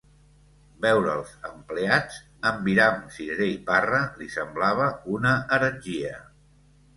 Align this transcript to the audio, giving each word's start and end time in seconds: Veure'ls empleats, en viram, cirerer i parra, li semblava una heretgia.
Veure'ls 0.85 1.33
empleats, 1.49 2.17
en 2.51 2.57
viram, 2.69 2.97
cirerer 3.17 3.51
i 3.57 3.59
parra, 3.69 4.01
li 4.23 4.31
semblava 4.37 4.89
una 5.19 5.37
heretgia. 5.59 6.17